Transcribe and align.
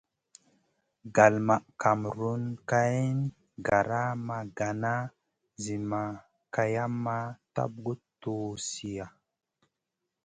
Gal 1.15 1.35
ma 1.47 1.55
kamerun 1.81 2.43
géyn 2.69 3.15
gara 3.65 4.01
ma 4.27 4.37
gana 4.57 4.93
Zi 5.61 5.75
ma 5.89 6.01
kayamma 6.53 7.17
tap 7.53 7.71
guʼ 7.85 7.99
tuwziya. 8.21 9.05